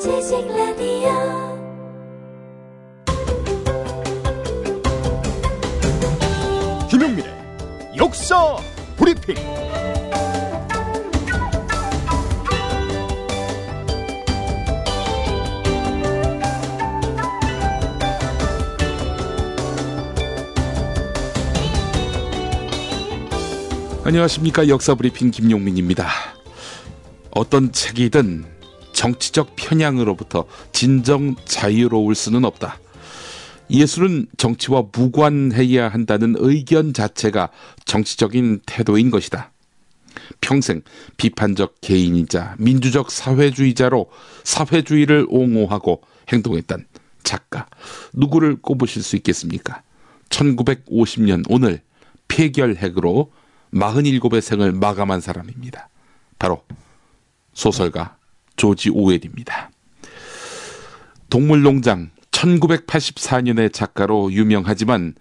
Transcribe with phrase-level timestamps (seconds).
[0.00, 1.10] 지식 라디오
[6.88, 7.26] 김용민의
[7.98, 8.56] 역사
[8.96, 9.34] 브리핑.
[24.02, 26.08] 안녕하십니까 역사 브리핑 김용민입니다.
[27.32, 28.59] 어떤 책이든
[29.00, 32.78] 정치적 편향으로부터 진정 자유로울 수는 없다.
[33.70, 37.48] 예술은 정치와 무관해야 한다는 의견 자체가
[37.86, 39.52] 정치적인 태도인 것이다.
[40.42, 40.82] 평생
[41.16, 44.10] 비판적 개인이자 민주적 사회주의자로
[44.44, 46.84] 사회주의를 옹호하고 행동했던
[47.22, 47.68] 작가
[48.12, 49.82] 누구를 꼽으실 수 있겠습니까?
[50.28, 51.80] 1950년 오늘
[52.28, 53.32] 폐결핵으로
[53.72, 55.88] 47의 생을 마감한 사람입니다.
[56.38, 56.62] 바로
[57.54, 58.19] 소설가
[58.60, 59.70] 조지 오웰입니다.
[61.30, 65.14] 동물농장 1984년의 작가로 유명하지만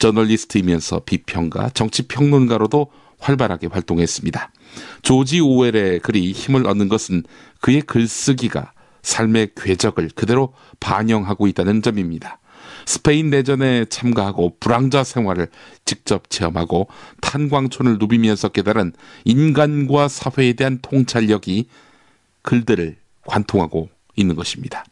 [0.00, 2.90] 저널리스트이면서 비평가, 정치평론가로도
[3.20, 4.50] 활발하게 활동했습니다.
[5.02, 7.22] 조지 오웰의 글이 힘을 얻는 것은
[7.60, 12.40] 그의 글쓰기가 삶의 궤적을 그대로 반영하고 있다는 점입니다.
[12.86, 15.46] 스페인 내전에 참가하고 불황자 생활을
[15.84, 16.88] 직접 체험하고
[17.20, 21.68] 탄광촌을 누비면서 깨달은 인간과 사회에 대한 통찰력이
[22.44, 24.84] 글들을 관통하고 있는 것입니다.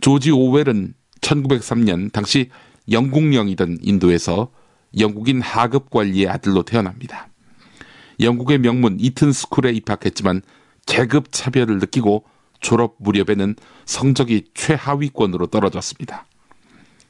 [0.00, 2.50] 조지 오웰은 1903년 당시
[2.90, 4.50] 영국령이던 인도에서
[4.98, 7.28] 영국인 하급 관리의 아들로 태어납니다.
[8.20, 10.42] 영국의 명문 이튼 스쿨에 입학했지만
[10.86, 12.24] 계급 차별을 느끼고
[12.60, 16.26] 졸업 무렵에는 성적이 최하위권으로 떨어졌습니다.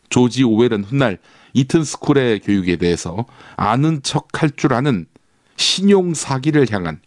[0.08, 1.18] 조지 오웰은 훗날
[1.52, 5.06] 이튼 스쿨의 교육에 대해서 아는 척 할 줄 아는
[5.56, 7.00] 신용 사기를 향한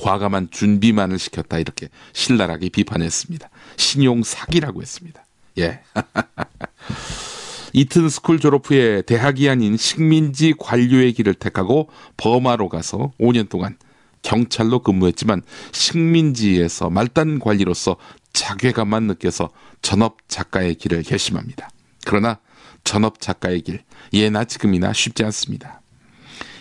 [0.00, 3.50] 과감한 준비만을 시켰다 이렇게 신랄하게 비판했습니다.
[3.76, 5.24] 신용 사기라고 했습니다.
[5.58, 5.80] 예.
[7.72, 13.76] 이튼 스쿨 졸업 후에 대학이 아닌 식민지 관료의 길을 택하고 버마로 가서 5년 동안
[14.22, 17.96] 경찰로 근무했지만 식민지에서 말단 관리로서
[18.32, 19.50] 자괴감만 느껴서
[19.82, 21.70] 전업 작가의 길을 결심합니다.
[22.04, 22.38] 그러나
[22.84, 25.79] 전업 작가의 길, 예나 지금이나 쉽지 않습니다.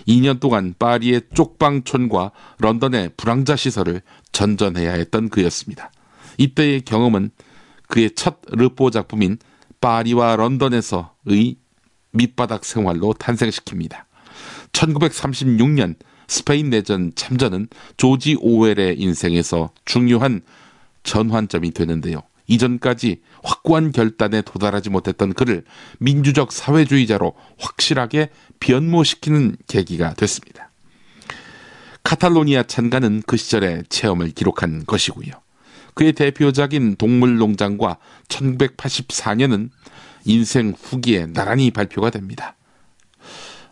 [0.10, 5.92] 2년 동안 파리의 쪽방촌과 런던의 불황자 시설을 전전해야 했던 그였습니다.
[6.38, 7.30] 이때의 경험은
[7.88, 9.38] 그의 첫 르포 작품인
[9.82, 11.58] 파리와 런던에서의
[12.12, 14.06] 밑바닥 생활로 탄생시킵니다.
[14.72, 15.96] 1936년
[16.28, 17.68] 스페인 내전 참전은
[17.98, 20.42] 조지 오웰의 인생에서 중요한
[21.04, 22.24] 전환점이 되는데요.
[22.50, 25.64] 이전까지 확고한 결단에 도달하지 못했던 그를
[26.00, 28.30] 민주적 사회주의자로 확실하게
[28.60, 30.72] 변모시키는 계기가 됐습니다.
[32.04, 35.32] 카탈로니아 찬가는 그 시절의 체험을 기록한 것이고요.
[35.94, 39.70] 그의 대표작인 동물농장과 1984년은
[40.26, 42.56] 인생 후기에 나란히 발표가 됩니다.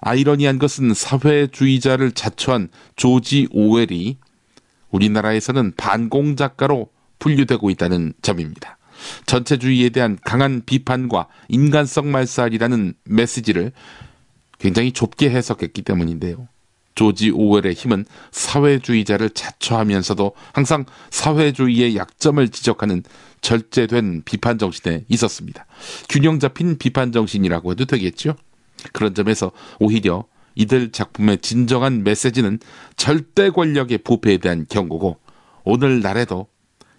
[0.01, 4.17] 아이러니한 것은 사회주의자를 자처한 조지 오웰이
[4.91, 6.89] 우리나라에서는 반공 작가로
[7.19, 8.77] 분류되고 있다는 점입니다.
[9.25, 13.71] 전체주의에 대한 강한 비판과 인간성 말살이라는 메시지를
[14.59, 16.47] 굉장히 좁게 해석했기 때문인데요.
[16.95, 23.03] 조지 오웰의 힘은 사회주의자를 자처하면서도 항상 사회주의의 약점을 지적하는
[23.41, 25.67] 절제된 비판 정신에 있었습니다.
[26.09, 28.35] 균형 잡힌 비판 정신이라고 해도 되겠죠.
[28.93, 30.25] 그런 점에서 오히려
[30.55, 32.57] 이들 작품의 진정한 메시지는
[32.95, 35.19] 절대 권력의 부패에 대한 경고고
[35.65, 36.47] 오늘날에도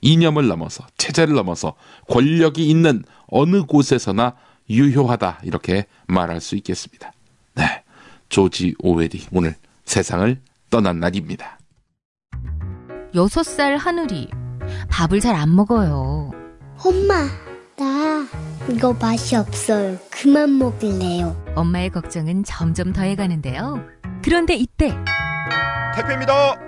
[0.01, 1.75] 이념을 넘어서 체제를 넘어서
[2.09, 4.35] 권력이 있는 어느 곳에서나
[4.71, 7.13] 유효하다 이렇게 말할 수 있겠습니다.
[7.55, 7.83] 네,
[8.29, 9.55] 조지 오웰이 오늘
[9.85, 11.59] 세상을 떠난 날입니다.
[13.15, 14.29] 여섯 살 하늘이
[14.91, 16.31] 밥을 잘 안 먹어요.
[16.85, 17.27] 엄마,
[17.77, 18.27] 나
[18.71, 19.99] 이거 맛이 없어요.
[20.11, 21.35] 그만 먹을래요.
[21.57, 23.83] 엄마의 걱정은 점점 더해가는데요.
[24.23, 24.95] 그런데 이때
[25.97, 26.68] 택배입니다.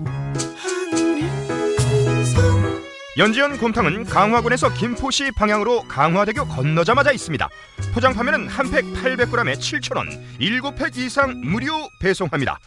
[3.17, 7.49] 연지연 곰탕은 강화군에서 김포시 방향으로 강화대교 건너자마자 있습니다.
[7.93, 10.07] 포장 판매는 한 팩 800g에 7,000원,
[10.39, 12.57] 7팩 이상 무료 배송합니다.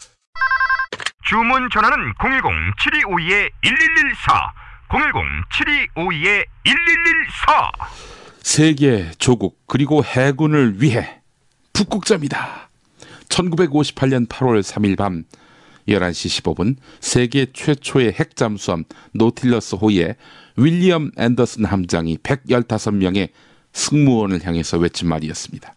[1.27, 3.51] 주문 전화는 010-7252-1114,
[5.97, 6.45] 010-7252-1114.
[8.43, 11.23] 세계 조국 그리고 해군을 위해
[11.73, 12.69] 북극점이다.
[13.31, 15.25] 1958년 8월 3일 밤
[15.89, 20.17] 11시 15분 세계 최초의 핵잠수함 노틸러스 호에
[20.57, 23.31] 윌리엄 앤더슨 함장이 115명의
[23.73, 25.75] 승무원을 향해서 외친 말이었습니다.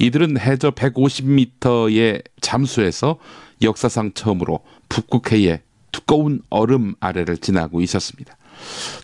[0.00, 3.18] 이들은 해저 150m의 잠수해서
[3.62, 5.62] 역사상 처음으로 북극해의
[5.92, 8.36] 두꺼운 얼음 아래를 지나고 있었습니다.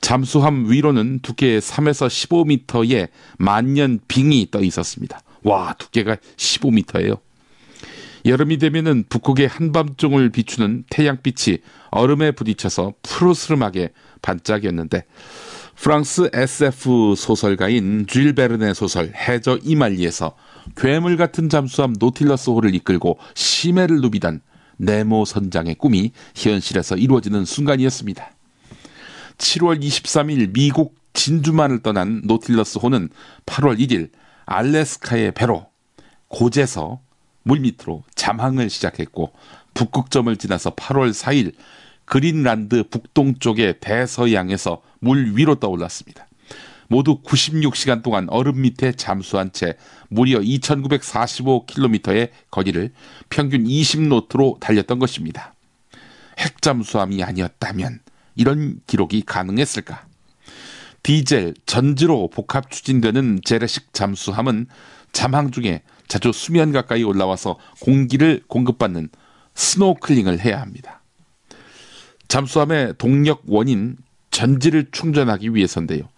[0.01, 3.09] 잠수함 위로는 두께 3에서 15m의
[3.39, 5.21] 만년 빙이 떠 있었습니다.
[5.43, 7.19] 와, 두께가 15m예요.
[8.25, 11.59] 여름이 되면은 북극의 한밤중을 비추는 태양빛이
[11.91, 13.91] 얼음에 부딪혀서 푸르스름하게
[14.23, 15.05] 반짝였는데
[15.77, 20.35] 프랑스 SF 소설가인 줄 베른의 소설 해저 이말리에서
[20.77, 24.41] 괴물 같은 잠수함 노틸러스 호를 이끌고 심해를 누비던
[24.79, 28.31] 네모 선장의 꿈이 현실에서 이루어지는 순간이었습니다.
[29.37, 33.11] 7월 23일 미국 진주만을 떠난 노틸러스 호는
[33.47, 34.11] 8월 1일
[34.47, 35.67] 알래스카의 배로
[36.29, 37.01] 곶에서
[37.45, 39.33] 물밑으로 잠항을 시작했고
[39.75, 41.55] 북극점을 지나서 8월 4일
[42.05, 46.27] 그린란드 북동쪽의 대서양에서 물 위로 떠올랐습니다.
[46.89, 49.77] 모두 96시간 동안 얼음 밑에 잠수한 채
[50.09, 52.93] 무려 2945km의 거리를
[53.31, 55.55] 평균 20노트로 달렸던 것입니다.
[56.39, 58.01] 핵잠수함이 아니었다면
[58.37, 60.07] 이런 기록이 가능했을까?
[61.03, 64.67] 디젤, 전지로 복합 추진되는 재래식 잠수함은
[65.13, 69.09] 잠항 중에 자주 수면 가까이 올라와서 공기를 공급받는
[69.55, 71.03] 스노클링을 해야 합니다.
[72.29, 73.97] 잠수함의 동력원인
[74.31, 76.09] 전지를 충전하기 위해서인데요.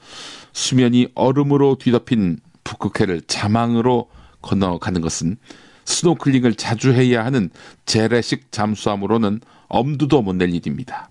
[0.53, 4.08] 수면이 얼음으로 뒤덮인 북극해를 잠항으로
[4.41, 5.37] 건너가는 것은
[5.85, 7.50] 스노클링을 자주 해야 하는
[7.85, 11.11] 재래식 잠수함으로는 엄두도 못 낼 일입니다.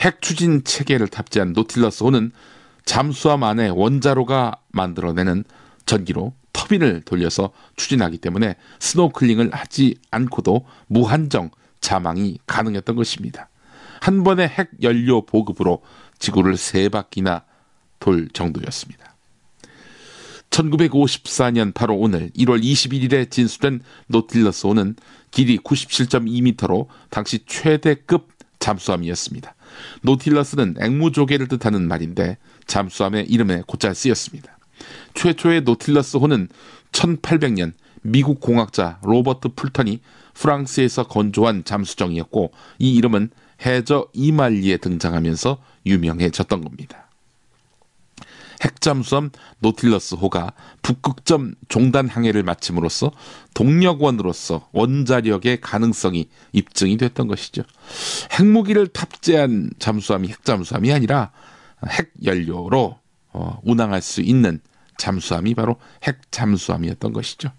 [0.00, 2.30] 핵 추진 체계를 탑재한 노틸러스호는
[2.84, 5.44] 잠수함 안에 원자로가 만들어내는
[5.84, 6.34] 전기로
[6.68, 11.50] 터빈을 돌려서 추진하기 때문에 스노클링을 하지 않고도 무한정
[11.80, 13.48] 자망이 가능했던 것입니다.
[14.00, 15.82] 한 번의 핵 연료 보급으로
[16.18, 17.44] 지구를 세 바퀴나
[17.98, 19.16] 돌 정도였습니다.
[20.50, 24.96] 1954년 바로 오늘 1월 21일에 진수된 노틸러스호는
[25.30, 28.28] 길이 97.2m로 당시 최대급
[28.58, 29.54] 잠수함이었습니다.
[30.02, 34.57] 노틸러스는 앵무조개를 뜻하는 말인데 잠수함의 이름에 곧잘 쓰였습니다.
[35.14, 36.48] 최초의 노틸러스호는
[36.92, 37.72] 1800년
[38.02, 40.00] 미국 공학자 로버트 풀턴이
[40.34, 43.30] 프랑스에서 건조한 잠수정이었고 이 이름은
[43.64, 47.08] 해저 이말리에 등장하면서 유명해졌던 겁니다.
[48.62, 49.30] 핵잠수함
[49.60, 50.52] 노틸러스호가
[50.82, 53.12] 북극점 종단 항해를 마침으로써
[53.54, 57.62] 동력원으로서 원자력의 가능성이 입증이 됐던 것이죠.
[58.32, 61.30] 핵무기를 탑재한 잠수함이 핵잠수함이 아니라
[61.86, 62.98] 핵연료로
[63.32, 64.60] 어, 운항할 수 있는
[64.98, 67.50] 잠수함이 바로 핵 잠수함이었던 것이죠.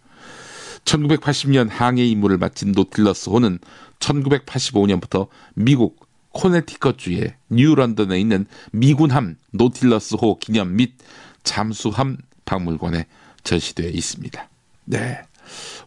[0.86, 3.60] 1980년 항해 임무를 마친 노틸러스호는
[4.00, 10.94] 1985년부터 미국 코네티컷주의 뉴런던에 있는 미군함 노틸러스호 기념 및
[11.44, 13.08] 잠수함 박물관에
[13.44, 14.50] 전시되어 있습니다.
[14.86, 15.22] 네.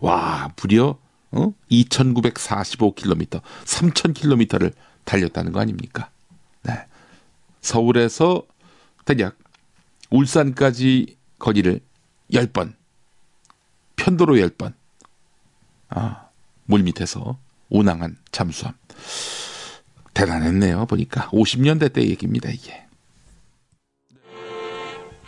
[0.00, 0.98] 와, 무려
[1.30, 1.52] 어?
[1.70, 4.72] 2,945km, 3,000km를
[5.04, 6.10] 달렸다는 거 아닙니까?
[6.62, 6.84] 네.
[7.60, 8.42] 서울에서
[9.04, 9.38] 대략
[10.10, 11.80] 울산까지 거리를
[12.32, 12.72] 10번,
[13.96, 14.74] 편도로 10번,
[15.88, 16.28] 아,
[16.66, 17.36] 물 밑에서
[17.68, 18.74] 운항한 잠수함.
[20.14, 20.86] 대단했네요.
[20.86, 22.48] 보니까 50년대 때 얘기입니다.
[22.48, 22.86] 이게.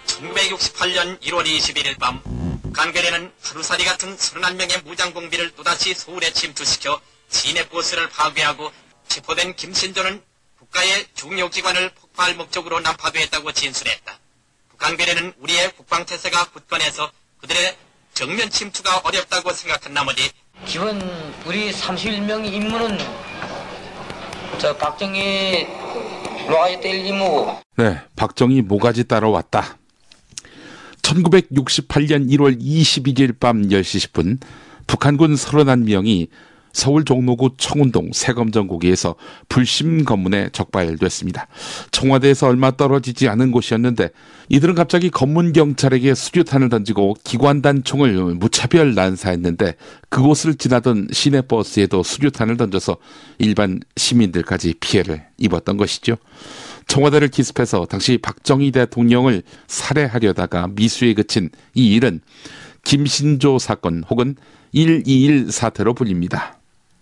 [0.07, 2.23] 1968년 1월 21일 밤
[2.73, 8.71] 간결에는 하루살이 같은 31명의 무장공비를 또다시 서울에 침투시켜 시내 버스를 파괴하고
[9.09, 10.23] 체포된 김신조는
[10.59, 14.24] 국가의 중요기관을 폭파할 목적으로 난파되었다고 진술했다.
[14.85, 17.75] 북한결에는 우리의 국방태세가 굳건해서 그들의
[18.13, 20.31] 정면 침투가 어렵다고 생각한 나머지
[20.67, 21.01] 기본
[21.47, 22.99] 우리 31명 임무는
[24.59, 25.67] 저 박정희
[26.49, 27.57] 놓아야 될 임무.
[27.77, 29.79] 네, 박정희 모가지 따라왔다.
[31.01, 34.39] 1968년 1월 21일 밤 10시 10분
[34.87, 36.29] 북한군 31명이
[36.75, 39.15] 서울 종로구 청운동 세검정고기에서
[39.49, 41.47] 불심 검문에 적발됐습니다.
[41.93, 44.11] 청와대에서 얼마 떨어지지 않은 곳이었는데
[44.51, 49.77] 이들은 갑자기 검문 경찰에게 수류탄을 던지고 기관단 총을 무차별 난사했는데
[50.11, 52.97] 그곳을 지나던 시내버스에도 수류탄을 던져서
[53.39, 56.17] 일반 시민들까지 피해를 입었던 것이죠.
[56.89, 62.21] 청와대를 기습해서 당시 박정희 대통령을 살해하려다가 미수에 그친 이 일은
[62.85, 64.37] 김신조 사건 혹은
[64.75, 66.54] 121 사태로 불립니다.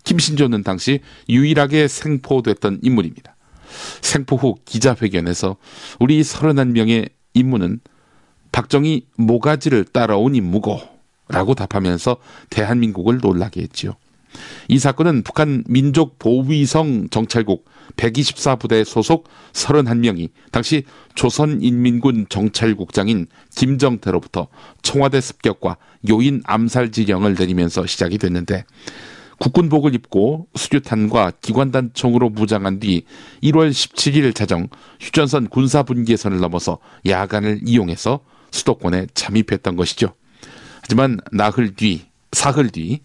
[0.05, 3.37] 김신조는 당시 유일하게 생포됐던 인물입니다.
[4.01, 5.57] 생포 후 기자회견에서
[5.99, 7.81] 우리 31명의 임무는
[8.51, 10.81] 박정희 모가지를 따라온 임무고
[11.29, 12.19] 라고 답하면서
[12.51, 13.95] 대한민국을 놀라게 했지요.
[14.69, 17.67] 이 사건은 북한 민족보위성 정찰국
[17.97, 24.49] 124부대 소속 31명이 당시 조선인민군 정찰국장인 김정태로부터
[24.83, 25.77] 청와대 습격과
[26.11, 28.65] 요인 암살 지령을 내리면서 시작이 됐는데
[29.43, 33.05] 국군복을 입고 수류탄과 기관단총으로 무장한 뒤
[33.43, 34.69] 1월 17일 자정
[35.01, 38.21] 휴전선 군사분계선을 넘어서 야간을 이용해서
[38.53, 40.15] 수도권에 잠입했던 것이죠.
[40.81, 43.01] 하지만 나흘 뒤, 사흘 뒤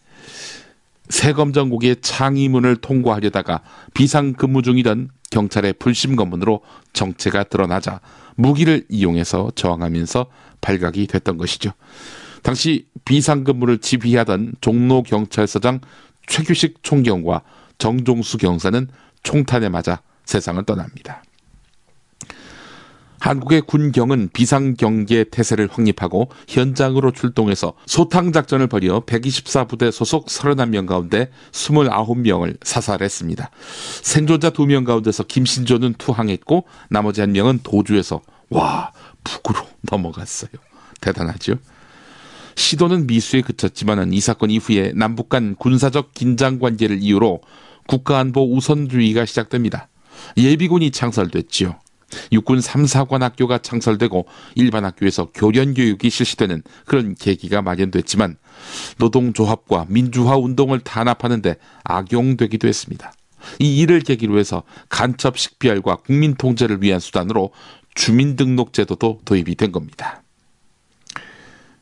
[1.09, 3.63] 새검정국의 창의문을 통과하려다가
[3.95, 6.61] 비상근무 중이던 경찰의 불심검문으로
[6.93, 7.99] 정체가 드러나자
[8.35, 10.27] 무기를 이용해서 저항하면서
[10.61, 11.71] 발각이 됐던 것이죠.
[12.43, 15.81] 당시 비상근무를 지휘하던 종로경찰서장
[16.27, 17.41] 최규식 총경과
[17.77, 18.87] 정종수 경사는
[19.23, 21.23] 총탄에 맞아 세상을 떠납니다.
[23.19, 33.49] 한국의 군경은 비상경계 태세를 확립하고 현장으로 출동해서 소탕작전을 벌여 124부대 소속 31명 가운데 29명을 사살했습니다.
[34.03, 38.91] 생존자 2명 가운데서 김신조는 투항했고 나머지 1명은 도주해서 와
[39.23, 40.51] 북으로 넘어갔어요.
[41.01, 41.55] 대단하죠.
[42.57, 47.41] 시도는 미수에 그쳤지만 이 사건 이후에 남북 간 군사적 긴장 관계를 이유로
[47.87, 49.89] 국가안보 우선주의가 시작됩니다.
[50.35, 51.75] 예비군이 창설됐지요.
[52.31, 58.37] 육군 3, 4관 학교가 창설되고 일반 학교에서 교련 교육이 실시되는 그런 계기가 마련됐지만
[58.97, 63.13] 노동조합과 민주화 운동을 탄압하는데 악용되기도 했습니다.
[63.59, 67.51] 이 일을 계기로 해서 간첩 식별과 국민 통제를 위한 수단으로
[67.93, 70.23] 주민등록제도도 도입이 된 겁니다.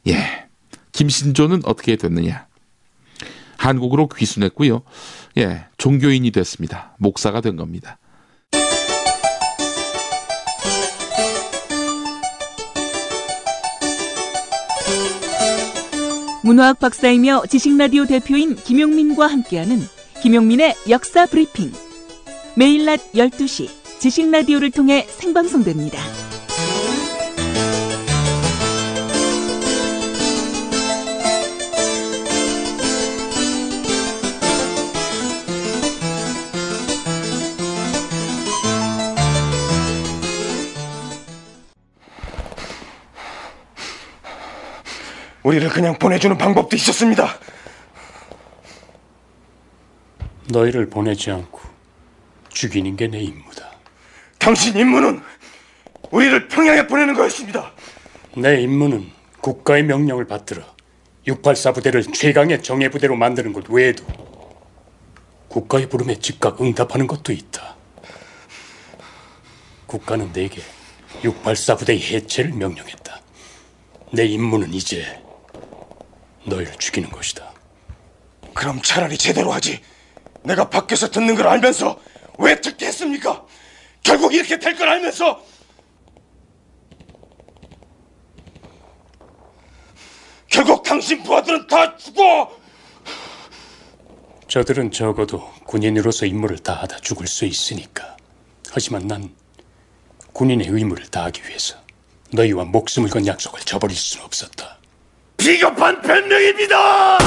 [0.08, 0.45] 예.
[0.96, 2.48] 김신조는 어떻게 됐느냐?
[3.58, 4.82] 한국으로 귀순했고요.
[5.38, 6.96] 예, 종교인이 됐습니다.
[6.98, 7.98] 목사가 된 겁니다.
[16.44, 19.80] 문화학 박사이며 지식라디오 대표인 김용민과 함께하는
[20.22, 21.72] 김용민의 역사 브리핑.
[22.56, 23.68] 매일 낮 12시
[24.00, 26.25] 지식라디오를 통해 생방송됩니다.
[45.46, 47.38] 우리를 그냥 보내주는 방법도 있었습니다.
[50.50, 51.60] 너희를 보내지 않고
[52.50, 53.70] 죽이는 게 내 임무다.
[54.40, 55.22] 당신 임무는
[56.10, 57.72] 우리를 평양에 보내는 거였습니다.
[58.36, 59.12] 내 임무는
[59.42, 60.64] 국가의 명령을 받들어
[61.28, 64.04] 684 부대를 최강의 정예 부대로 만드는 것 외에도
[65.48, 67.76] 국가의 부름에 즉각 응답하는 것도 있다.
[69.86, 70.60] 국가는 내게
[71.24, 73.22] 684 부대의 해체를 명령했다.
[74.12, 75.22] 내 임무는 이제
[76.46, 77.52] 너희를 죽이는 것이다.
[78.54, 79.82] 그럼 차라리 제대로 하지.
[80.44, 82.00] 내가 밖에서 듣는 걸 알면서
[82.38, 83.46] 왜 듣게 했습니까?
[84.04, 85.44] 결국 이렇게 될 걸 알면서
[90.48, 92.50] 결국 당신 부하들은 다 죽어.
[94.48, 98.16] 저들은 적어도 군인으로서 임무를 다하다 죽을 수 있으니까.
[98.72, 99.36] 하지만 난
[100.34, 101.76] 군인의 의무를 다하기 위해서
[102.32, 104.78] 너희와 목숨을 건 약속을 저버릴 수는 없었다.
[105.46, 107.20] 비겁한 변명입니다.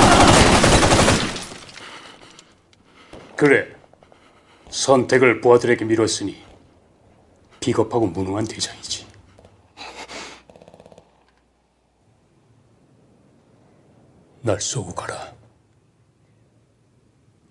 [3.37, 3.73] 그래.
[4.71, 6.45] 선택을 부하들에게 미뤘으니
[7.61, 9.07] 비겁하고 무능한 대장이지.
[14.41, 15.33] 날 쏘고 가라.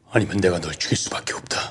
[0.09, 1.66] 아니면 내가 널 죽일 수밖에 없다.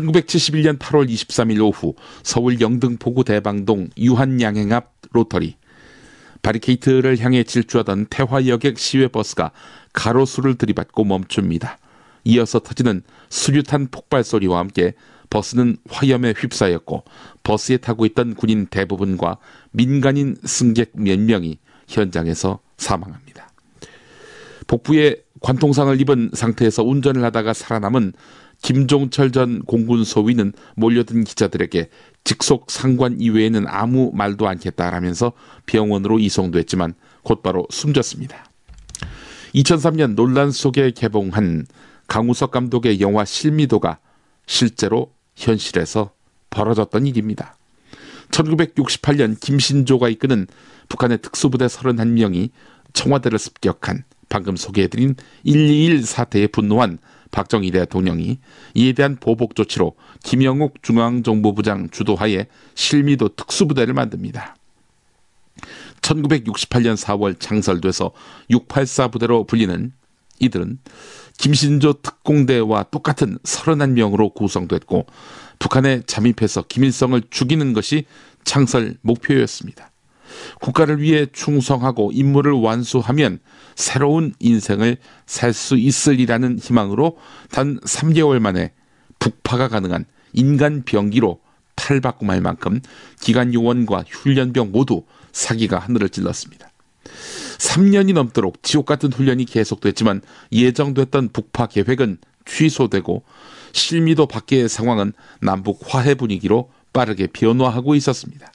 [0.00, 5.56] (1971년 8월 23일) 오후 서울 영등포구 대방동 유한양행 앞 로터리
[6.42, 9.52] 바리케이트를 향해 질주하던 태화여객 시외버스가
[9.92, 11.78] 가로수를 들이받고 멈춥니다.
[12.24, 14.94] 이어서 터지는 수류탄 폭발 소리와 함께
[15.30, 17.04] 버스는 화염에 휩싸였고
[17.42, 19.38] 버스에 타고 있던 군인 대부분과
[19.70, 23.50] 민간인 승객 몇 명이 현장에서 사망합니다.
[24.66, 28.12] 복부에 관통상을 입은 상태에서 운전을 하다가 살아남은
[28.62, 31.88] 김종철 전 공군 소위는 몰려든 기자들에게
[32.24, 35.32] 직속 상관 이외에는 아무 말도 않겠다라면서
[35.66, 38.44] 병원으로 이송됐지만 곧바로 숨졌습니다.
[39.54, 41.66] 2003년 논란 속에 개봉한
[42.06, 43.98] 강우석 감독의 영화 실미도가
[44.46, 46.12] 실제로 현실에서
[46.50, 47.56] 벌어졌던 일입니다.
[48.30, 50.46] 1968년 김신조가 이끄는
[50.88, 52.50] 북한의 특수부대 31명이
[52.92, 56.98] 청와대를 습격한 방금 소개해드린 121 사태에 분노한
[57.30, 58.38] 박정희 대통령이
[58.74, 64.56] 이에 대한 보복 조치로 김영욱 중앙정보부장 주도하에 실미도 특수부대를 만듭니다.
[66.00, 68.12] 1968년 4월 창설돼서
[68.48, 69.92] 684 부대로 불리는
[70.40, 70.78] 이들은
[71.38, 75.06] 김신조 특공대와 똑같은 31명으로 구성됐고
[75.58, 78.06] 북한에 잠입해서 김일성을 죽이는 것이
[78.44, 79.89] 창설 목표였습니다.
[80.60, 83.40] 국가를 위해 충성하고 임무를 완수하면
[83.74, 84.96] 새로운 인생을
[85.26, 87.16] 살 수 있으리라는 희망으로
[87.50, 88.72] 단 3개월 만에
[89.18, 91.40] 북파가 가능한 인간 병기로
[91.74, 92.80] 탈바꿈할 만큼
[93.20, 96.70] 기간 요원과 훈련병 모두 사기가 하늘을 찔렀습니다.
[97.58, 100.22] 3년이 넘도록 지옥 같은 훈련이 계속됐지만
[100.52, 103.22] 예정됐던 북파 계획은 취소되고
[103.72, 108.52] 실미도 밖의 상황은 남북 화해 분위기로 빠르게 변화하고 있었습니다.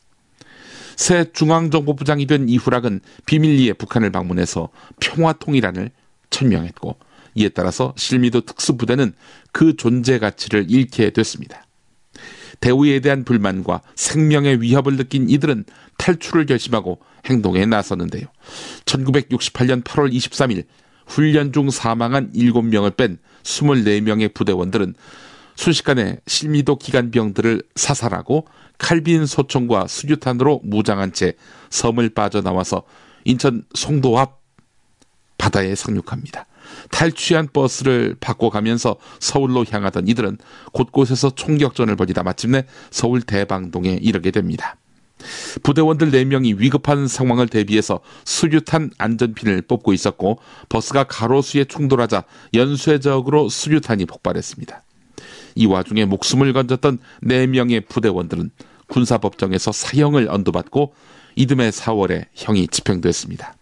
[0.95, 5.91] 새 중앙정보부장이 된 이후락은 비밀리에 북한을 방문해서 평화통일안을
[6.29, 6.97] 천명했고
[7.35, 9.13] 이에 따라서 실미도 특수부대는
[9.51, 11.65] 그 존재 가치를 잃게 됐습니다.
[12.61, 15.65] 대우에 대한 불만과 생명의 위협을 느낀 이들은
[15.97, 18.27] 탈출을 결심하고 행동에 나섰는데요.
[18.85, 20.65] 1968년 8월 23일
[21.05, 24.95] 훈련 중 사망한 7명을 뺀 24명의 부대원들은
[25.55, 28.47] 순식간에 실미도 기관병들을 사살하고
[28.77, 31.33] 칼빈 소총과 수류탄으로 무장한 채
[31.69, 32.83] 섬을 빠져나와서
[33.23, 34.41] 인천 송도 앞
[35.37, 36.45] 바다에 상륙합니다.
[36.91, 40.37] 탈취한 버스를 바꿔가면서 서울로 향하던 이들은
[40.71, 44.77] 곳곳에서 총격전을 벌이다 마침내 서울 대방동에 이르게 됩니다.
[45.63, 54.84] 부대원들 4명이 위급한 상황을 대비해서 수류탄 안전핀을 뽑고 있었고 버스가 가로수에 충돌하자 연쇄적으로 수류탄이 폭발했습니다.
[55.55, 58.51] 이 와중에 목숨을 건졌던 4명의 부대원들은
[58.87, 60.93] 군사법정에서 사형을 언도받고
[61.35, 63.55] 이듬해 4월에 형이 집행됐습니다.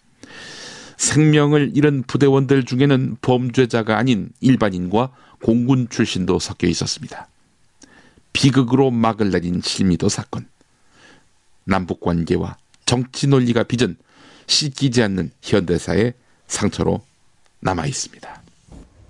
[0.97, 7.27] 생명을 잃은 부대원들 중에는 범죄자가 아닌 일반인과 공군 출신도 섞여 있었습니다.
[8.31, 10.47] 비극으로 막을 내린 실미도 사건.
[11.65, 13.97] 남북 관계와 정치 논리가 빚은
[14.47, 16.13] 씻기지 않는 현대사의
[16.47, 17.01] 상처로
[17.61, 18.41] 남아 있습니다.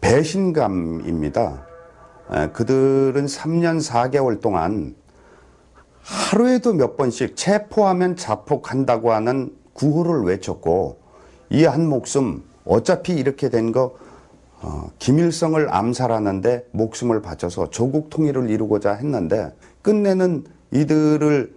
[0.01, 1.72] 배신감입니다.
[2.53, 4.95] 그들은 3년 4개월 동안
[6.01, 10.97] 하루에도 몇 번씩 체포하면 자폭한다고 하는 구호를 외쳤고
[11.49, 13.95] 이 한 목숨 어차피 이렇게 된거
[14.61, 21.53] 어, 김일성을 암살하는데 목숨을 바쳐서 조국 통일을 이루고자 했는데 끝내는 이들을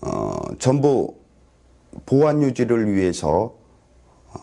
[0.00, 1.14] 어, 전부
[2.06, 3.54] 보안 유지를 위해서
[4.32, 4.40] 어,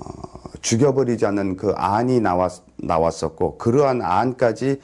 [0.62, 4.80] 죽여버리자는 그 안이 나왔, 나왔었고 그러한 안까지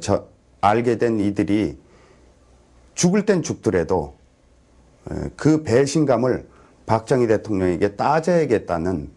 [0.00, 0.26] 저,
[0.60, 1.78] 알게 된 이들이
[2.94, 4.16] 죽을 땐 죽더라도
[5.36, 6.46] 그 배신감을
[6.86, 9.10] 박정희 대통령에게 따져야겠다는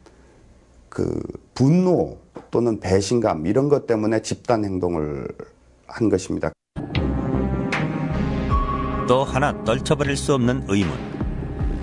[0.90, 1.20] 그
[1.54, 2.18] 분노
[2.52, 5.28] 또는 배신감 이런 것 때문에 집단 행동을
[5.88, 6.52] 한 것입니다.
[9.08, 10.94] 또 하나 떨쳐버릴 수 없는 의문.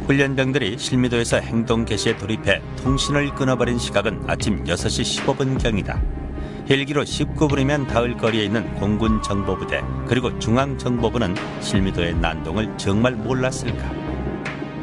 [0.07, 6.18] 훈련병들이 실미도에서 행동 개시에 돌입해 통신을 끊어버린 시각은 아침 6시 15분경이다.
[6.69, 13.91] 헬기로 19분이면 닿을 거리에 있는 공군 정보부대 그리고 중앙 정보부는 실미도의 난동을 정말 몰랐을까?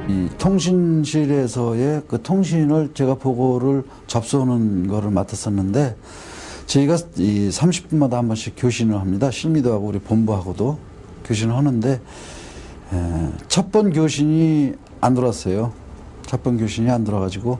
[0.07, 5.95] 이 통신실에서의 그 통신을 제가 보고를 접수하는 거를 맡았었는데
[6.65, 9.29] 저희가 이 30분마다 한 번씩 교신을 합니다.
[9.29, 10.79] 실미도하고 우리 본부하고도
[11.25, 12.01] 교신을 하는데
[13.47, 15.71] 첫 번 교신이 안 들어왔어요.
[16.25, 17.59] 첫 번 교신이 안 들어가지고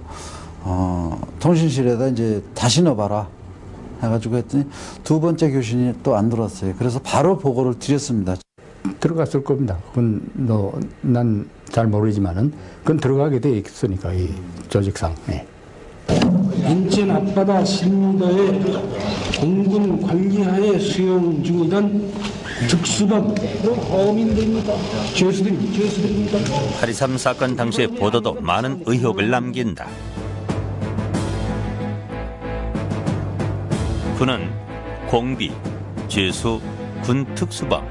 [0.61, 3.27] 어, 통신실에다 이제 다시 넣어봐라
[4.05, 4.65] 해가지고 했더니
[5.03, 6.73] 두 번째 교신이 또 안 들어왔어요.
[6.77, 8.35] 그래서 바로 보고를 드렸습니다.
[8.99, 9.77] 들어갔을 겁니다.
[9.89, 10.21] 그건
[11.01, 14.29] 난잘 모르지만은 그건 들어가게 돼 있으니까 이
[14.69, 15.13] 조직상.
[15.27, 15.45] 네.
[16.67, 18.61] 인천 앞바다 실무도의
[19.39, 22.11] 공군 관리하에 수용 중이던
[22.69, 23.35] 특수범
[23.89, 24.73] 범인들입니다.
[25.13, 25.73] 죄수들입니다.
[25.73, 26.37] 죄수들입니다.
[26.81, 29.87] 8.23 사건 당시의 보도도 많은 의혹을 남긴다.
[34.17, 34.49] 그는
[35.07, 35.51] 공비,
[36.07, 36.61] 죄수,
[37.03, 37.85] 군 특수범,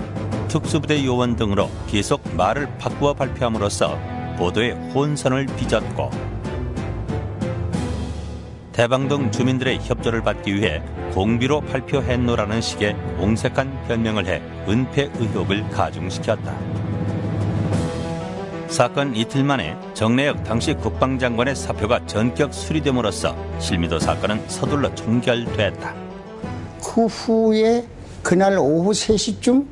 [0.49, 3.99] 특수부대 요원 등으로 계속 말을 바꾸어 발표함으로써
[4.39, 6.11] 보도의 혼선을 빚었고
[8.73, 10.83] 대방동 주민들의 협조를 받기 위해
[11.13, 16.59] 공비로 발표했노라는 식의 옹색한 변명을 해 은폐 의혹을 가중시켰다.
[18.67, 26.04] 사건 이틀 만에 정래혁 당시 국방장관의 사표가 전격 수리됨으로써 실미도 사건은 서둘러 종결됐다.
[26.85, 27.87] 그 후에
[28.23, 29.67] 그날 오후 3시쯤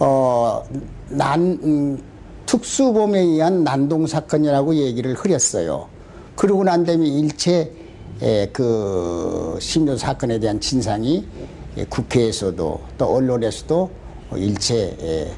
[0.00, 0.62] 어,
[1.08, 2.02] 난 음,
[2.46, 5.88] 특수범에 의한 난동 사건이라고 얘기를 흐렸어요.
[6.34, 7.72] 그러고 난 다음에 일체
[8.20, 11.24] 에, 그 심도 사건에 대한 진상이
[11.76, 13.90] 예, 국회에서도 또 언론에서도
[14.36, 15.32] 일체 에,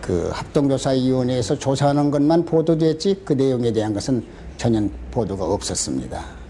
[0.00, 4.22] 그 합동조사위원회에서 조사하는 것만 보도됐지 그 내용에 대한 것은
[4.56, 6.43] 전혀 보도가 없었습니다.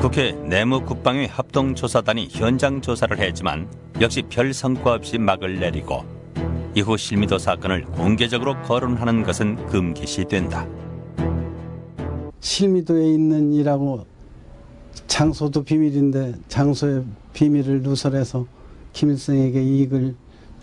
[0.00, 3.68] 국회 내무국방위 합동조사단이 현장 조사를 했지만
[4.00, 6.04] 역시 별 성과 없이 막을 내리고
[6.76, 10.64] 이후 실미도 사건을 공개적으로 거론하는 것은 금기시 된다.
[12.38, 14.06] 실미도에 있는 이라고
[15.08, 18.46] 장소도 비밀인데 장소의 비밀을 누설해서
[18.92, 20.14] 김일성에게 이익을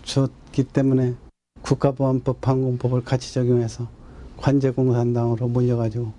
[0.02, 1.14] 줬기 때문에
[1.60, 3.86] 국가보안법 방공법을 같이 적용해서
[4.38, 6.10] 관제공산당으로 몰려가지고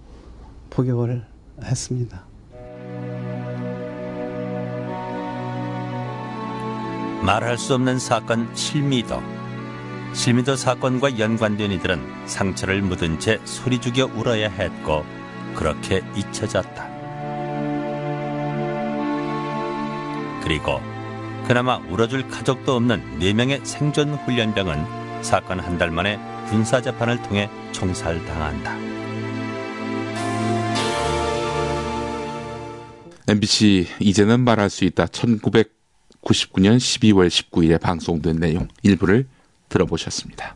[0.69, 1.25] 복역을
[1.63, 2.26] 했습니다.
[7.27, 9.21] 말할 수 없는 사건 실미도.
[10.13, 15.05] 실미도 사건과 연관된 이들은 상처를 묻은 채 소리 죽여 울어야 했고
[15.53, 16.87] 그렇게 잊혀졌다.
[20.41, 20.79] 그리고
[21.45, 28.73] 그나마 울어줄 가족도 없는 4명의 생존 훈련병은 사건 한 달 만에 군사 재판을 통해 총살당한다.
[33.27, 35.07] MBC 이제는 말할 수 있다
[36.23, 39.27] 1999년 12월 19일에 방송된 내용 일부를
[39.69, 40.55] 들어보셨습니다.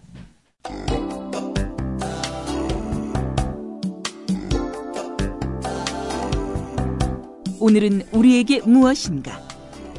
[7.60, 9.40] 오늘은 우리에게 무엇인가?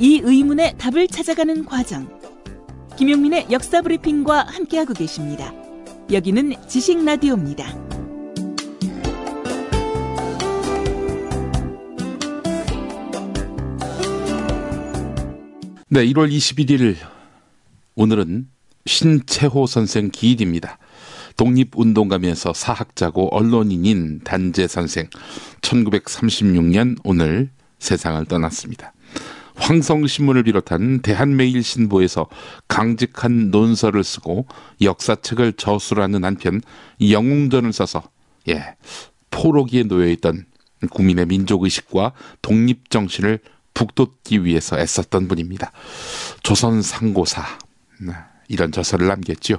[0.00, 2.08] 이 의문의 답을 찾아가는 과정.
[2.96, 5.54] 김용민의 역사 브리핑과 함께하고 계십니다.
[6.10, 7.91] 여기는 지식 라디오입니다.
[15.94, 16.96] 네, 1월 21일
[17.96, 18.48] 오늘은
[18.86, 20.78] 신채호 선생 기일입니다.
[21.36, 25.10] 독립운동가면서 사학자고 언론인인 단재 선생
[25.60, 28.94] 1936년 오늘 세상을 떠났습니다.
[29.56, 32.26] 황성신문을 비롯한 대한매일신보에서
[32.68, 34.46] 강직한 논설을 쓰고
[34.80, 36.62] 역사책을 저술하는 한편
[37.06, 38.02] 영웅전을 써서
[38.48, 38.76] 예
[39.30, 40.46] 포로기에 놓여있던
[40.88, 43.40] 국민의 민족의식과 독립정신을
[43.74, 45.72] 북돋기 위해서 애썼던 분입니다.
[46.42, 47.42] 조선 상고사
[48.00, 48.12] 네,
[48.48, 49.58] 이런 저서를 남겼죠.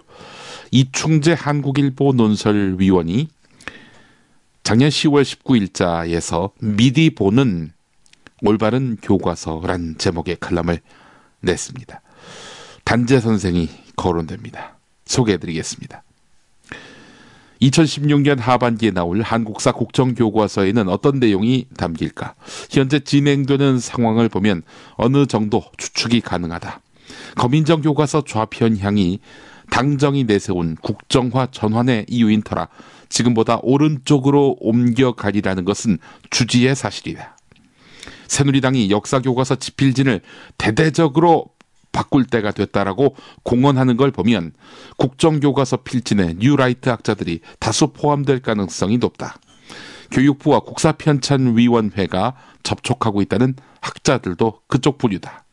[0.72, 3.30] 이충재 한국일보 논설위원이
[4.64, 7.72] 작년 10월 19일자에서 미리 보는
[8.42, 10.80] 올바른 교과서란 제목의 칼럼을
[11.42, 12.02] 냈습니다.
[12.86, 14.78] 단재 선생이 거론됩니다.
[15.06, 16.04] 소개해드리겠습니다.
[17.64, 22.36] 2016년 하반기에 나올 한국사 국정교과서에는 어떤 내용이 담길까?
[22.70, 24.64] 현재 진행되는 상황을 보면
[24.96, 26.82] 어느 정도 추측이 가능하다.
[27.36, 29.20] 거민정 교과서 좌편향이
[29.70, 32.68] 당정이 내세운 국정화 전환의 이유인 터라
[33.10, 36.00] 지금보다 오른쪽으로 옮겨가리라는 것은
[36.30, 37.38] 주지의 사실이다.
[38.28, 40.22] 새누리당이 역사교과서 지필진을
[40.58, 41.46] 대대적으로
[41.94, 44.52] 바꿀 때가 됐다라고 공언하는 걸 보면
[44.98, 49.38] 국정교과서 필진에 뉴라이트 학자들이 다수 포함될 가능성이 높다.
[50.12, 55.46] 교육부와 국사편찬위원회가 접촉하고 있다는 학자들도 그쪽 부류다.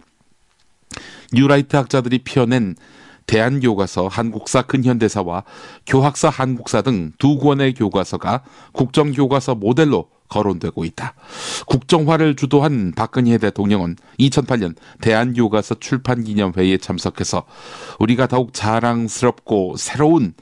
[1.33, 2.75] 뉴라이트 학자들이 펴낸
[3.31, 5.45] 대한교과서 한국사 근현대사와
[5.87, 11.15] 교학사 한국사 등 두 권의 교과서가 국정교과서 모델로 거론되고 있다.
[11.67, 17.45] 국정화를 주도한 박근혜 대통령은 2008년 대한교과서 출판기념회에 참석해서
[18.01, 20.35] 우리가 더욱 자랑스럽고 새로운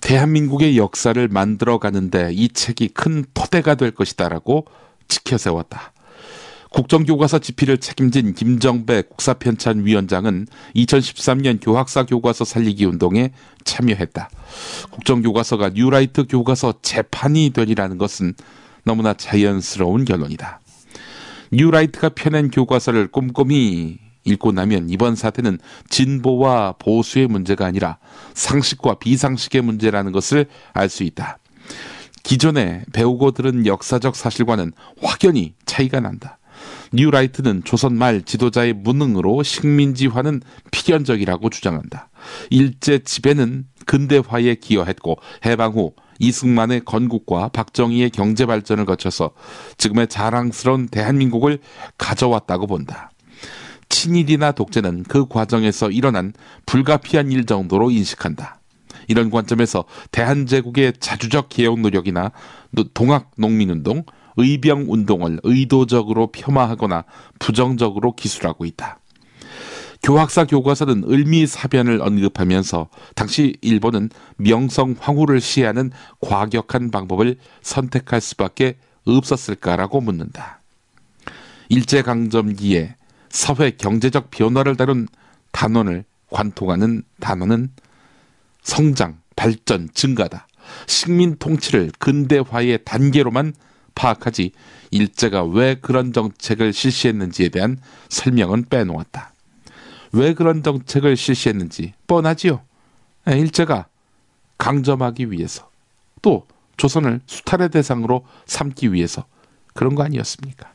[0.00, 4.66] 대한민국의 역사를 만들어가는데 이 책이 큰 토대가 될 것이다라고
[5.08, 5.92] 지켜세웠다.
[6.70, 13.32] 국정교과서 집필을 책임진 김정배 국사편찬위원장은 2013년 교학사 교과서 살리기 운동에
[13.64, 14.30] 참여했다.
[14.90, 18.34] 국정교과서가 뉴라이트 교과서 재판이 되리라는 것은
[18.84, 20.60] 너무나 자연스러운 결론이다.
[21.52, 27.98] 뉴라이트가 펴낸 교과서를 꼼꼼히 읽고 나면 이번 사태는 진보와 보수의 문제가 아니라
[28.34, 31.38] 상식과 비상식의 문제라는 것을 알 수 있다.
[32.24, 36.38] 기존에 배우고 들은 역사적 사실과는 확연히 차이가 난다.
[36.96, 42.08] 뉴라이트는 조선 말 지도자의 무능으로 식민지화는 필연적이라고 주장한다.
[42.50, 49.32] 일제 지배는 근대화에 기여했고 해방 후 이승만의 건국과 박정희의 경제 발전을 거쳐서
[49.76, 51.58] 지금의 자랑스러운 대한민국을
[51.98, 53.10] 가져왔다고 본다.
[53.88, 56.32] 친일이나 독재는 그 과정에서 일어난
[56.64, 58.60] 불가피한 일 정도로 인식한다.
[59.08, 62.32] 이런 관점에서 대한제국의 자주적 개혁 노력이나
[62.94, 64.04] 동학 농민운동,
[64.36, 67.04] 의병 운동을 의도적으로 폄하하거나
[67.38, 69.00] 부정적으로 기술하고 있다.
[70.02, 80.60] 교학사 교과서는 을미사변을 언급하면서 당시 일본은 명성 황후를 시해하는 과격한 방법을 선택할 수밖에 없었을까라고 묻는다.
[81.68, 82.96] 일제강점기에
[83.30, 85.08] 사회 경제적 변화를 다룬
[85.52, 87.70] 단원을 관통하는 단어는
[88.62, 90.46] 성장, 발전, 증가다.
[90.86, 93.54] 식민 통치를 근대화의 단계로만
[93.96, 94.52] 파악하지
[94.92, 97.78] 일제가 왜 그런 정책을 실시했는지에 대한
[98.08, 99.32] 설명은 빼놓았다.
[100.12, 102.60] 왜 그런 정책을 실시했는지 뻔하지요.
[103.28, 103.86] 예, 일제가
[104.58, 105.68] 강점하기 위해서
[106.22, 109.24] 또 조선을 수탈의 대상으로 삼기 위해서
[109.74, 110.72] 그런 거 아니었습니까?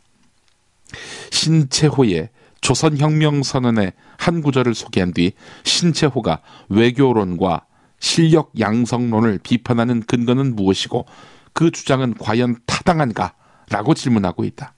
[1.32, 2.30] 신채호의
[2.60, 5.32] 조선혁명선언의 한 구절을 소개한 뒤
[5.64, 7.66] 신채호가 외교론과
[8.00, 11.06] 실력 양성론을 비판하는 근거는 무엇이고
[11.54, 13.34] 그 주장은 과연 타당한가?
[13.70, 14.74] 라고 질문하고 있다.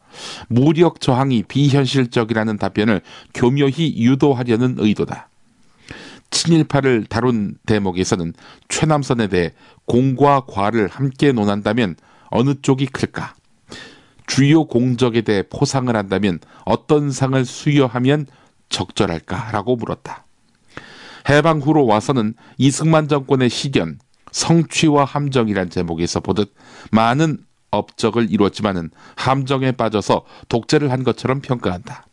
[0.48, 3.02] 무력 저항이 비현실적이라는 답변을
[3.34, 5.30] 교묘히 유도하려는 의도다.
[6.30, 8.34] 친일파를 다룬 대목에서는
[8.68, 9.54] 최남선에 대해
[9.86, 11.96] 공과 과를 함께 논한다면
[12.30, 13.36] 어느 쪽이 클까?
[14.26, 18.26] 주요 공적에 대해 포상을 한다면 어떤 상을 수여하면
[18.70, 20.26] 적절할까라고 물었다.
[21.30, 24.00] 해방 후로 와서는 이승만 정권의 시련,
[24.34, 26.54] 성취와 함정이란 제목에서 보듯
[26.92, 27.38] 많은
[27.72, 32.06] 업적을 이루었지만은 함정에 빠져서 독재를 한 것처럼 평가한다.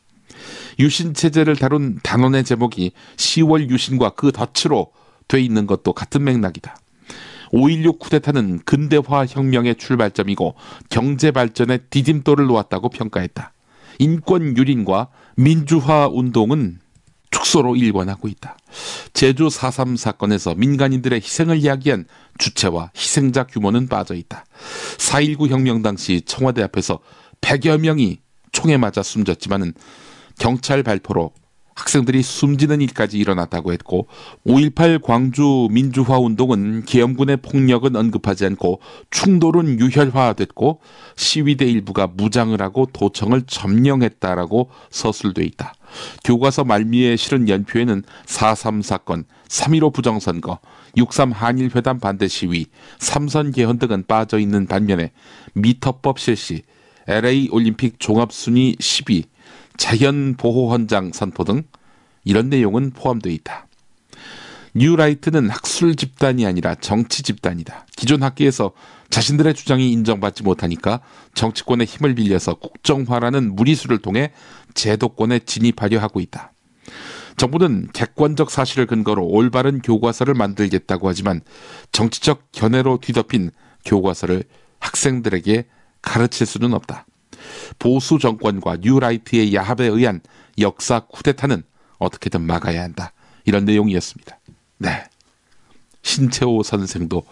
[0.79, 4.93] 유신 체제를 다룬 단원의 제목이 10월 유신과 그 덫으로
[5.29, 6.77] 돼 있는 것도 같은 맥락이다.
[7.53, 10.55] 5.16 쿠데타는 근대화 혁명의 출발점이고
[10.89, 13.53] 경제 발전의 디딤돌을 놓았다고 평가했다.
[13.99, 16.79] 인권 유린과 민주화 운동은
[17.31, 18.57] 축소로 일관하고 있다.
[19.13, 22.07] 제주 4.3 사건에서 민간인들의 희생을 이야기한
[22.39, 24.45] 주체와 희생자 규모는 빠져 있다.
[24.99, 27.01] 4.19 혁명 당시 청와대 앞에서
[27.41, 28.21] 100여 명이
[28.53, 29.75] 총에 맞아 숨졌지만은
[30.39, 31.33] 경찰 발포로
[31.75, 34.07] 학생들이 숨지는 일까지 일어났다고 했고
[34.47, 38.81] 5.18 광주 민주화 운동은 계엄군의 폭력은 언급하지 않고
[39.11, 40.81] 충돌은 유혈화됐고
[41.17, 45.73] 시위대 일부가 무장을 하고 도청을 점령했다라고 서술돼 있다.
[46.25, 50.59] 교과서 말미에 실은 연표에는 4.3 사건, 3.15 부정선거,
[50.97, 52.67] 6.3 한일회담 반대 시위,
[52.99, 55.13] 삼선 개헌 등은 빠져 있는 반면에
[55.55, 56.63] 미터법 실시,
[57.07, 59.25] LA 올림픽 종합순위 10위,
[59.77, 61.63] 자연보호헌장 선포 등
[62.25, 63.67] 이런 내용은 포함되어 있다.
[64.75, 67.87] 뉴라이트는 학술 집단이 아니라 정치 집단이다.
[67.97, 68.73] 기존 학계에서
[69.11, 71.01] 자신들의 주장이 인정받지 못하니까
[71.35, 74.33] 정치권의 힘을 빌려서 국정화라는 무리수를 통해
[74.75, 76.53] 제도권에 진입하려 하고 있다.
[77.37, 81.41] 정부는 객관적 사실을 근거로 올바른 교과서를 만들겠다고 하지만
[81.93, 83.51] 정치적 견해로 뒤덮인
[83.85, 84.45] 교과서를
[84.79, 85.67] 학생들에게
[86.03, 87.07] 가르칠 수는 없다.
[87.79, 90.21] 보수 정권과 뉴라이트의 야합에 의한
[90.59, 91.63] 역사 쿠데타는
[91.99, 93.13] 어떻게든 막아야 한다.
[93.45, 94.39] 이런 내용이었습니다.
[94.79, 95.05] 네.
[96.03, 97.23] 신채호 선생도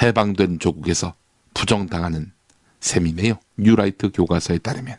[0.00, 1.14] 해방된 조국에서
[1.54, 2.32] 부정당하는
[2.80, 3.34] 셈이네요.
[3.56, 4.96] 뉴라이트 교과서에 따르면.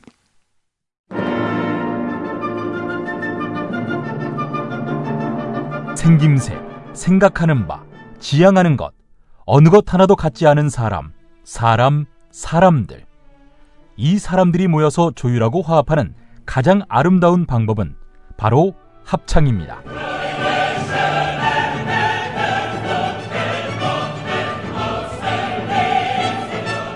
[5.95, 6.60] 생김새,
[6.93, 7.84] 생각하는 바,
[8.19, 8.93] 지향하는 것,
[9.45, 13.06] 어느 것 하나도 같지 않은 사람, 사람, 사람들.
[13.95, 16.13] 이 사람들이 모여서 조율하고 화합하는
[16.45, 17.95] 가장 아름다운 방법은
[18.38, 18.73] 바로
[19.06, 19.82] 합창입니다.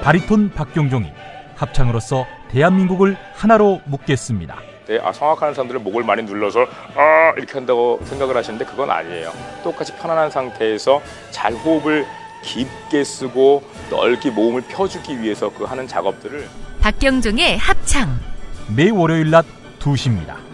[0.07, 1.11] 바리톤 박경종이
[1.57, 4.55] 합창으로서 대한민국을 하나로 묶겠습니다.
[4.87, 6.61] 네, 아, 성악하는 사람들은 목을 많이 눌러서
[6.95, 9.33] 아 이렇게 한다고 생각을 하시는데 그건 아니에요.
[9.65, 12.05] 똑같이 편안한 상태에서 잘 호흡을
[12.41, 16.47] 깊게 쓰고 넓게 모음을 펴주기 위해서 그 하는 작업들을
[16.79, 18.17] 박경종의 합창
[18.73, 19.45] 매 월요일 낮
[19.79, 20.46] 2시입니다.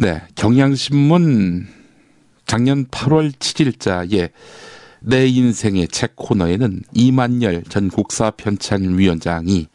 [0.00, 1.66] 네, 경향신문
[2.46, 4.30] 작년 8월 7일자에
[5.00, 9.66] 내 인생의 책 코너에는 이만열 전 국사 편찬위원장이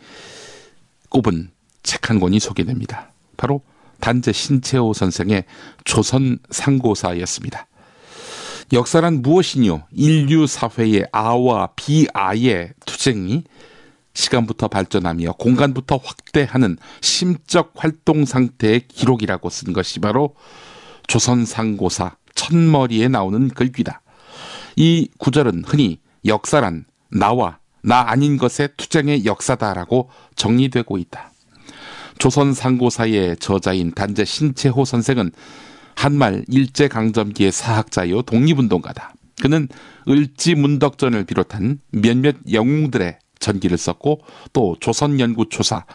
[1.10, 1.50] 꼽은
[1.84, 3.12] 책 한 권이 소개됩니다.
[3.36, 3.62] 바로
[4.00, 5.44] 단재 신채호 선생의
[5.84, 7.68] 조선 상고사였습니다.
[8.72, 9.84] 역사란 무엇이뇨?
[9.92, 13.44] 인류 사회의 아와 비아의 투쟁이
[14.14, 20.36] 시간부터 발전하며 공간부터 확대하는 심적 활동 상태의 기록이라고 쓴 것이 바로
[21.08, 24.02] 조선상고사 첫머리에 나오는 글귀다.
[24.76, 31.32] 이 구절은 흔히 역사란 나와 나 아닌 것의 투쟁의 역사다라고 정리되고 있다.
[32.18, 35.32] 조선상고사의 저자인 단재 신채호 선생은
[35.96, 39.14] 한말 일제강점기의 사학자요 독립운동가다.
[39.42, 39.68] 그는
[40.08, 44.22] 을지 문덕전을 비롯한 몇몇 영웅들의 전기를 썼고
[44.54, 45.86] 또 조선연구초사,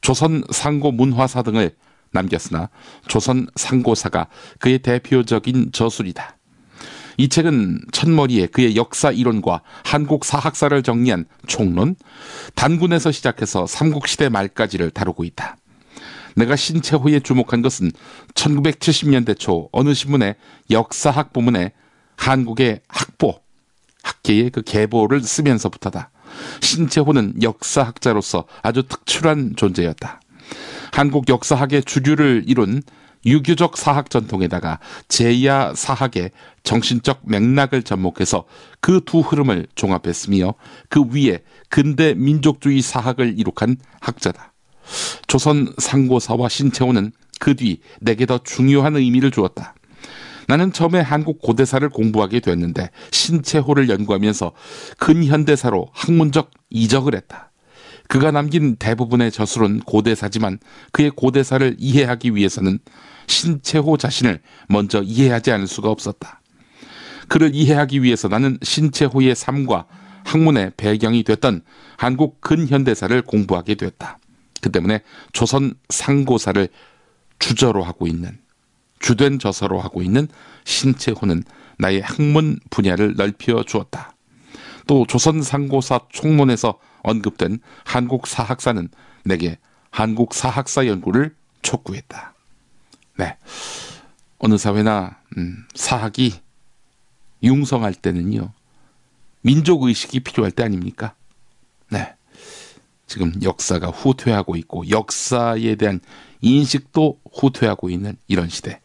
[0.00, 1.74] 조선상고문화사 등을
[2.12, 2.68] 남겼으나
[3.08, 4.26] 조선상고사가
[4.58, 6.36] 그의 대표적인 저술이다.
[7.18, 11.96] 이 책은 첫머리에 그의 역사 이론과 한국 사학사를 정리한 총론,
[12.54, 15.56] 단군에서 시작해서 삼국시대 말까지를 다루고 있다.
[16.36, 17.90] 내가 신채호에 주목한 것은
[18.34, 20.34] 1970년대 초 어느 신문의
[20.70, 21.72] 역사학 부문에
[22.16, 23.40] 한국의 학보,
[24.02, 26.10] 학계의 그 계보를 쓰면서부터다.
[26.60, 30.20] 신채호는 역사학자로서 아주 특출한 존재였다.
[30.92, 32.82] 한국 역사학의 주류를 이룬
[33.24, 36.30] 유교적 사학 전통에다가 제야 사학의
[36.62, 38.44] 정신적 맥락을 접목해서
[38.80, 40.54] 그 두 흐름을 종합했으며
[40.88, 44.52] 그 위에 근대 민족주의 사학을 이룩한 학자다.
[45.26, 49.74] 조선 상고사와 신채호는 그 뒤 내게 더 중요한 의미를 주었다.
[50.48, 54.52] 나는 처음에 한국 고대사를 공부하게 됐는데 신채호를 연구하면서
[54.98, 57.50] 근현대사로 학문적 이적을 했다.
[58.08, 60.58] 그가 남긴 대부분의 저술은 고대사지만
[60.92, 62.78] 그의 고대사를 이해하기 위해서는
[63.26, 66.40] 신채호 자신을 먼저 이해하지 않을 수가 없었다.
[67.28, 69.86] 그를 이해하기 위해서 나는 신채호의 삶과
[70.24, 71.62] 학문의 배경이 됐던
[71.96, 74.18] 한국 근현대사를 공부하게 됐다.
[74.60, 76.68] 그 때문에 조선 상고사를
[77.38, 78.38] 주저로 하고 있는
[79.00, 80.28] 주된 저서로 하고 있는
[80.64, 81.44] 신채호는
[81.78, 84.12] 나의 학문 분야를 넓혀 주었다.
[84.86, 88.88] 또 조선 상고사 총론에서 언급된 한국 사학사는
[89.24, 89.58] 내게
[89.90, 92.34] 한국 사학사 연구를 촉구했다.
[93.18, 93.36] 네.
[94.38, 96.34] 어느 사회나 음, 사학이
[97.42, 98.52] 융성할 때는요.
[99.40, 101.14] 민족 의식이 필요할 때 아닙니까?
[101.90, 102.14] 네.
[103.06, 106.00] 지금 역사가 후퇴하고 있고 역사에 대한
[106.40, 108.80] 인식도 후퇴하고 있는 이런 시대.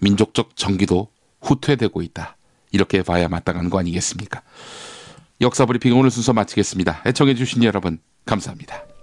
[0.00, 1.08] 민족적 정기도
[1.40, 2.36] 후퇴되고 있다.
[2.72, 4.42] 이렇게 봐야 마땅한 거 아니겠습니까?
[5.40, 7.02] 역사 브리핑 오늘 순서 마치겠습니다.
[7.06, 8.93] 애청해 주신 여러분 감사합니다.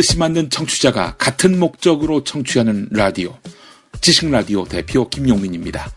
[0.00, 3.36] 뜻이 맞는 청취자가 같은 목적으로 청취하는 라디오.
[4.00, 5.92] 지식라디오 대표 김용민입니다.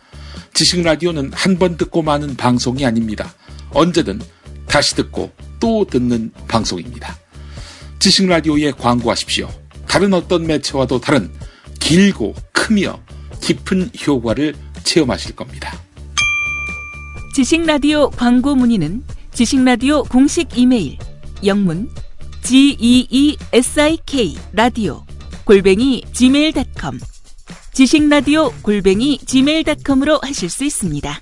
[0.53, 3.33] 지식라디오는 한 번 듣고 마는 방송이 아닙니다.
[3.71, 4.19] 언제든
[4.67, 7.17] 다시 듣고 또 듣는 방송입니다.
[7.99, 9.49] 지식라디오에 광고하십시오.
[9.87, 11.31] 다른 어떤 매체와도 다른
[11.79, 12.99] 길고 크며
[13.39, 15.79] 깊은 효과를 체험하실 겁니다.
[17.35, 20.97] 지식라디오 광고 문의는 지식라디오 공식 이메일
[21.45, 21.89] 영문
[22.43, 25.03] geesik 라디오
[25.45, 26.99] 골뱅이 gmail.com
[27.73, 31.19] 지식라디오 골뱅이 gmail.com으로 하실 수 있습니다.